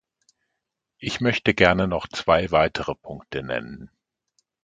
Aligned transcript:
Ich 0.97 1.21
möchte 1.21 1.53
gerne 1.53 1.87
noch 1.87 2.07
zwei 2.07 2.49
weitere 2.49 2.95
Punkte 2.95 3.43
nennen. 3.43 3.91